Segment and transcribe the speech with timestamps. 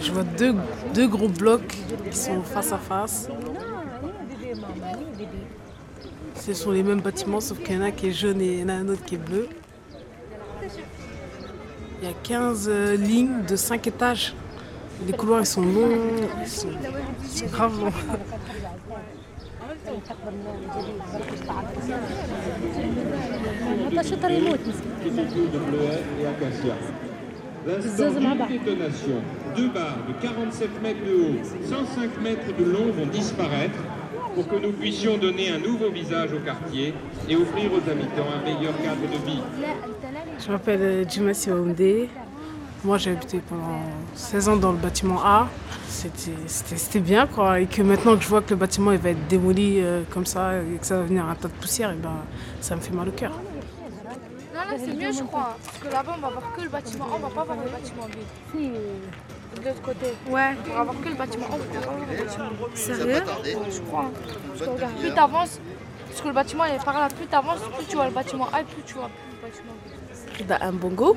[0.00, 0.54] Je vois deux,
[0.94, 1.76] deux gros blocs
[2.10, 3.28] qui sont face à face.
[6.34, 8.60] Ce sont les mêmes bâtiments, sauf qu'il y en a qui est jaune et il
[8.60, 9.48] y en a un autre qui est bleu.
[12.00, 14.34] Il y a 15 euh, lignes de 5 étages.
[15.06, 15.98] Les couloirs ils sont longs,
[16.42, 16.68] ils sont,
[17.22, 17.92] ils sont grave longs.
[25.52, 26.74] De bleuet et acacia.
[27.66, 29.22] L'instant d'une détonation,
[29.56, 33.78] deux barres de 47 mètres de haut, 105 mètres de long vont disparaître
[34.34, 36.94] pour que nous puissions donner un nouveau visage au quartier
[37.28, 39.40] et offrir aux habitants un meilleur cadre de vie.
[40.38, 42.08] Je m'appelle euh, Jima Siwaoundé.
[42.86, 43.80] Moi, j'ai habité pendant
[44.14, 45.48] 16 ans dans le bâtiment A.
[45.88, 47.58] C'était- C'était c'était bien, quoi.
[47.58, 50.24] Et que maintenant que je vois que le bâtiment il va être démoli euh, comme
[50.24, 52.12] ça et que ça va venir un tas de poussière, et ben,
[52.60, 53.32] ça me fait mal au cœur.
[53.32, 55.56] Non, là, c'est mieux, je crois.
[55.64, 57.70] Parce que là-bas, on va voir que le bâtiment A, on va pas voir le
[57.70, 58.56] bâtiment B.
[59.58, 60.06] De l'autre côté.
[60.30, 60.50] Ouais.
[60.70, 62.76] On va voir que le bâtiment A, on va pas voir le bâtiment B.
[62.76, 63.22] Sérieux?
[63.68, 64.10] Je crois.
[64.48, 65.60] Parce que regarde, plus t'avances,
[66.08, 68.48] parce que le bâtiment il est par là, plus t'avances, plus tu vois le bâtiment
[68.52, 70.46] A et plus tu vois le bâtiment B.
[70.48, 71.16] dans un bongo.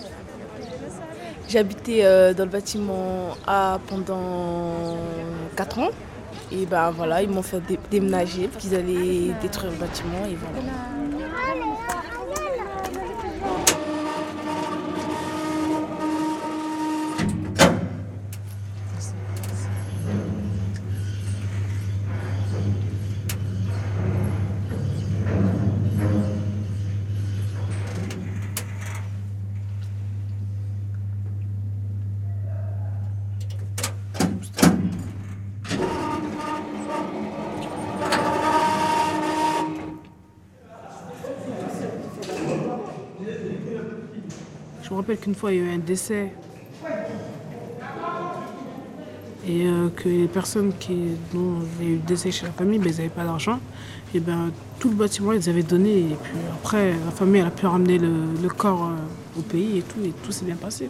[0.00, 0.05] J'ai
[1.54, 4.96] habité euh, dans le bâtiment A pendant
[5.56, 5.90] 4 ans.
[6.52, 10.36] Et ben voilà, ils m'ont fait dé- déménager parce qu'ils allaient détruire le bâtiment et
[10.36, 10.72] voilà.
[44.82, 46.32] Je me rappelle qu'une fois, il y a eu un décès.
[49.46, 50.94] Et euh, que les personnes qui,
[51.32, 53.60] dont il y a eu le décès chez la famille, ben, ils n'avaient pas d'argent.
[54.14, 55.98] Et ben, tout le bâtiment, ils avaient donné.
[55.98, 59.82] Et puis après, la famille, elle a pu ramener le, corps euh, au pays et
[59.82, 60.00] tout.
[60.02, 60.88] Et tout s'est bien passé.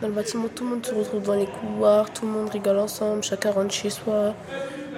[0.00, 2.78] Dans le bâtiment, tout le monde se retrouve dans les couloirs, tout le monde rigole
[2.78, 4.34] ensemble, chacun rentre chez soi.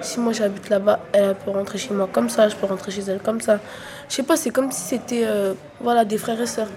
[0.01, 3.01] Si moi j'habite là-bas, elle peut rentrer chez moi comme ça, je peux rentrer chez
[3.01, 3.59] elle comme ça.
[4.09, 6.69] Je sais pas, c'est comme si c'était euh, voilà, des frères et sœurs.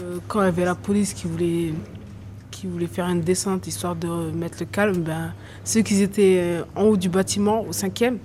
[0.00, 1.72] Euh, quand il y avait la police qui voulait,
[2.50, 5.32] qui voulait faire une descente histoire de mettre le calme, ben,
[5.64, 8.18] ceux qui étaient euh, en haut du bâtiment, au cinquième,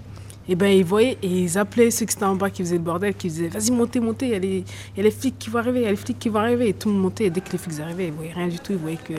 [0.51, 2.81] et ben, ils voyaient et ils appelaient ceux qui étaient en bas qui faisaient le
[2.81, 5.37] bordel, qui disaient Vas-y, montez, montez, il y, a les- il y a les flics
[5.39, 6.69] qui vont arriver, il y a les flics qui vont arriver.
[6.69, 7.25] Et tout le monde montait.
[7.25, 8.71] Et dès que les flics arrivaient, ils voyaient rien du tout.
[8.73, 9.13] Ils voyaient que.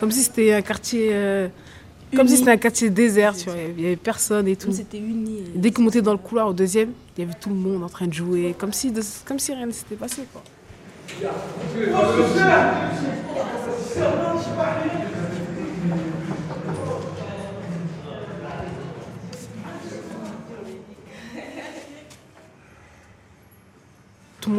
[0.00, 1.10] Comme si c'était un quartier.
[1.12, 1.48] euh,
[2.16, 3.54] comme si c'était un quartier désert, tu vois.
[3.76, 4.70] Il y avait personne et tout.
[4.72, 5.42] C'était unis.
[5.54, 7.82] Et dès qu'on montait dans le couloir au deuxième, il y avait tout le monde
[7.82, 10.22] en train de jouer, comme si, de- comme si rien ne s'était passé.
[10.32, 10.42] Quoi.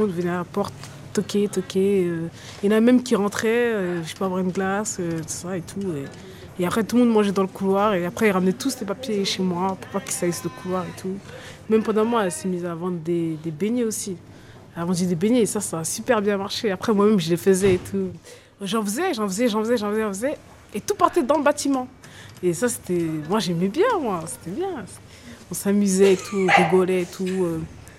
[0.05, 0.73] Monde venait à la porte,
[1.13, 2.05] toquer, toquer.
[2.07, 2.27] euh.
[2.61, 5.23] Il y en a même qui rentraient, euh, je peux avoir une glace, euh, tout
[5.27, 5.81] ça et tout.
[6.59, 7.95] Et, après, tout le monde mangeait dans le couloir.
[7.95, 10.83] Et après, ils ramenaient tous les papiers chez moi pour pas qu'ils salissent le couloir
[10.83, 11.15] et tout.
[11.69, 14.15] Même pendant moi, elle s'est mise à vendre des, des beignets aussi.
[14.75, 16.71] Elle a vendu des beignets et ça, ça a super bien marché.
[16.71, 18.09] Après, moi-même, je les faisais et tout.
[18.61, 20.37] J'en faisais, j'en faisais, j'en faisais, j'en faisais, j'en faisais.
[20.73, 21.87] Et tout partait dans le bâtiment.
[22.43, 23.05] Et ça, c'était.
[23.29, 24.23] Moi, j'aimais bien, moi.
[24.27, 24.85] C'était bien.
[25.49, 27.47] On s'amusait et tout, on rigolait et tout.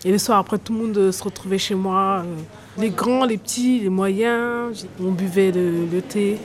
[0.06, 2.22] Et le soir, après, tout le monde euh, se retrouvait chez moi.
[2.25, 2.81] euh.
[2.81, 4.87] Les grands, les petits, les moyens.
[5.03, 6.39] On buvait le, thé.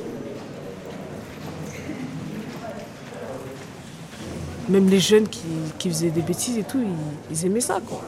[4.67, 5.43] Même les jeunes qui,
[5.77, 6.79] qui faisaient des bêtises et tout,
[7.29, 8.01] ils, aimaient ça, quoi.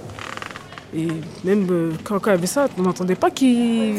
[0.92, 1.08] Et
[1.44, 3.97] même euh, quand, il y avait ça, on n'entendait pas qu'il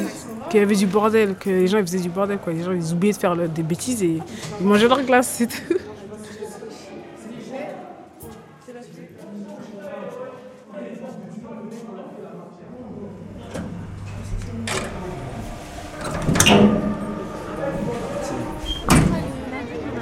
[0.50, 2.52] qu'il y avait du bordel, que les gens faisaient du bordel, quoi.
[2.52, 4.18] Les gens, ils oubliaient de faire des bêtises et
[4.60, 5.74] ils mangeaient leur glace, c'est tout.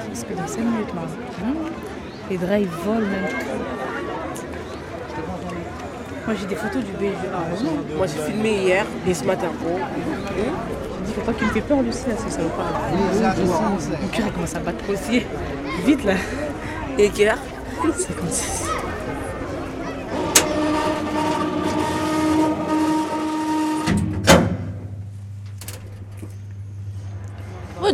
[0.08, 1.02] Parce que dans 5 minutes là,
[2.30, 3.28] les draps ils volent même.
[6.24, 7.14] Moi j'ai des photos du BG.
[7.34, 7.38] Ah.
[7.96, 9.48] Moi j'ai filmé hier et ce matin.
[9.60, 12.72] Je dis, faut pas qu'il me fait peur aussi là, ce salopard.
[14.00, 15.24] Mon cœur il commence à battre aussi.
[15.84, 16.14] Vite là.
[16.98, 17.38] Et quelle heure
[17.82, 18.64] 56.
[18.64, 18.71] Ouais,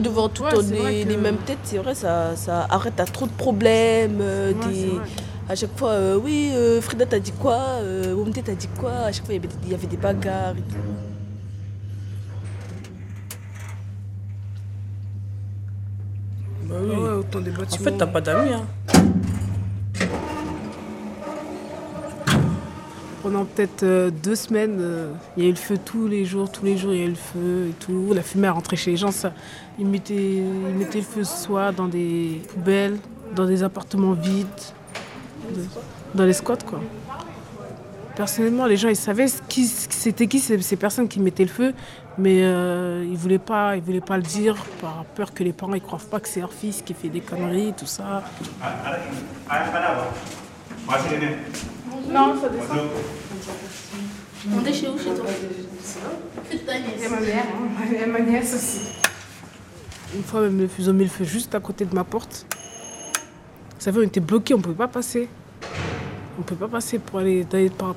[0.08, 4.18] devant tout les, les, mêmes têtes, c'est vrai, ça, ça arrête à trop de problèmes.
[4.20, 4.90] Euh, des...
[5.48, 8.14] À chaque fois, euh, oui, euh, Frida t'as dit quoi euh,
[8.44, 10.76] t'as dit quoi À chaque fois, il y, avait, des bagarres et tout.
[16.64, 17.80] Bah oui, ouais, autant des bâtiments.
[17.80, 18.52] En fait, t'as pas d'amis.
[18.52, 18.66] Hein.
[23.22, 26.50] Pendant peut-être euh, deux semaines, euh, il y a eu le feu tous les jours,
[26.50, 28.12] tous les jours il y a eu le feu et tout.
[28.14, 29.10] La fumée a rentré chez les gens.
[29.10, 29.32] Ça,
[29.78, 32.98] ils, mettaient, ils mettaient le feu soit dans des poubelles,
[33.34, 34.46] dans des appartements vides,
[36.14, 36.80] dans les squats quoi.
[38.14, 41.72] Personnellement, les gens ils savaient qui, c'était qui ces, personnes qui mettaient le feu,
[42.18, 43.40] mais euh, ils voulaient
[43.80, 46.52] voulaient pas le dire par peur que les parents ils croient pas que c'est leur
[46.52, 48.24] fils qui fait des conneries, tout ça.
[52.10, 52.78] Non, ça descend.
[54.54, 55.26] On est chez où chez toi
[56.50, 57.04] C'est ta nièce.
[57.04, 57.44] Et ma mère,
[58.02, 58.80] et ma nièce aussi.
[60.14, 62.46] Une fois, même, ils ont mis le feu juste à côté de ma porte.
[62.52, 65.28] Vous savez, on était bloqués, on ne pouvait pas passer.
[66.36, 67.44] On ne peut pas passer pour aller,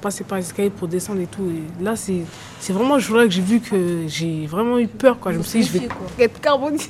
[0.01, 1.47] passer par l'escalier pour descendre et tout.
[1.49, 2.25] Et là, c'est
[2.69, 5.19] vraiment ce jour-là que j'ai vu que j'ai vraiment eu peur.
[5.19, 5.31] Quoi.
[5.31, 5.79] Je me suis dit, je
[6.17, 6.89] vais être carbonisé.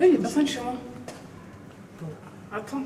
[0.00, 0.74] Oui, il n'y a personne chez moi.
[2.52, 2.82] Attends.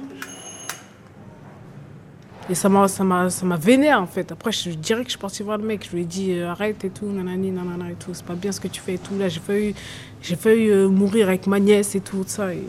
[2.50, 4.32] Et ça m'a, ça m'a, ça m'a vénère en fait.
[4.32, 5.86] Après, je dirais que je suis partie voir le mec.
[5.88, 8.10] Je lui ai dit euh, arrête et tout, nanani, nanana et tout.
[8.12, 9.16] C'est pas bien ce que tu fais et tout.
[9.16, 9.74] Là, j'ai failli,
[10.20, 12.52] j'ai failli euh, mourir avec ma nièce et tout ça.
[12.52, 12.62] Et...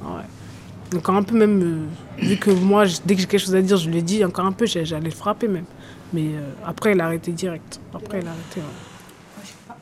[0.00, 0.96] Ouais.
[0.96, 3.76] Encore un peu même, euh, vu que moi, dès que j'ai quelque chose à dire,
[3.76, 5.66] je ai dit encore un peu, j'allais le frapper même.
[6.12, 6.30] Mais
[6.64, 7.80] après, il a arrêté direct.
[7.92, 8.60] Après, il a arrêté.
[8.60, 9.42] Ouais.
[9.42, 9.76] je sais pas.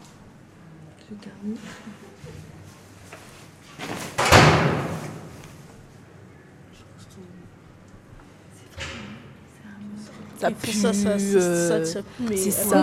[10.45, 12.77] Ça pue, ça, ça, ça, ça, mais c'est ça.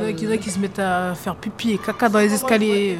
[0.00, 2.98] Il y en a qui se mettent à faire pipi et caca dans les escaliers.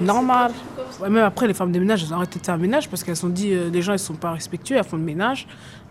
[0.00, 0.52] Normal.
[1.00, 3.16] Ouais, même après, les femmes de ménage, elles ont arrêté de faire ménage parce qu'elles
[3.16, 5.46] se sont dit, euh, les gens, ils sont pas respectueux, elles font le ménage.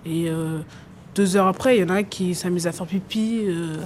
[0.06, 0.60] Et euh,
[1.16, 3.46] deux heures après, il y en a qui s'amusent à faire pipi.
[3.48, 3.78] Euh,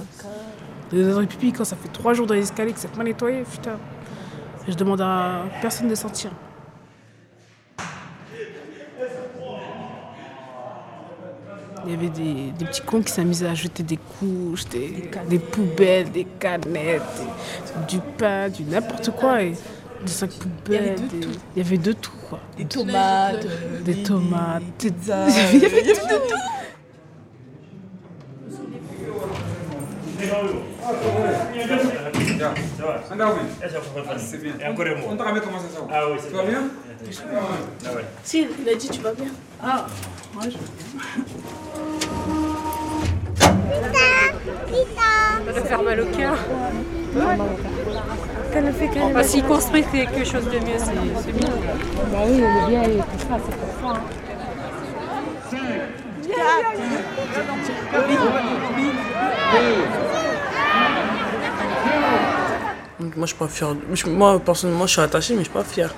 [0.90, 3.04] deux heures de pipi quand ça fait trois jours dans les escaliers que c'est pas
[3.04, 3.78] nettoyé, putain.
[4.68, 6.30] je demande à personne de sortir.
[11.84, 15.38] Il y avait des, des petits cons qui s'amusaient à jeter des couches, des, des
[15.38, 17.02] poubelles, des canettes,
[17.88, 19.42] du pain, du n'importe quoi.
[19.42, 19.54] Et
[20.04, 20.96] des sacs poubelles.
[21.56, 22.12] Il y avait de tout.
[22.28, 22.40] quoi.
[22.56, 23.46] Des tomates,
[23.84, 24.92] des, des tomates, des.
[25.52, 26.34] Il y avait de tout.
[34.18, 34.52] C'est bien.
[35.08, 36.62] On t'a comment ça Ah oui, c'est Tu vas bien
[37.84, 38.04] ah ouais.
[38.22, 39.26] Si, il a dit tu vas bien.
[39.64, 39.86] Ah,
[40.34, 40.56] moi je.
[45.44, 46.36] Ça doit faire mal au cœur.
[47.14, 47.38] Ouais.
[48.72, 49.22] fait quand même.
[49.22, 51.50] S'il construit quelque chose de mieux, c'est bien.
[52.10, 54.00] Bah oui, le bien est tout ça, c'est pour ça.
[63.00, 63.76] Moi, je suis pas fier.
[64.06, 65.94] Moi, personnellement, je suis attaché, mais je suis pas fier.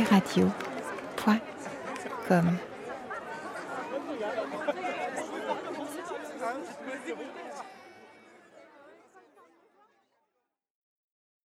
[0.00, 2.71] Radio.com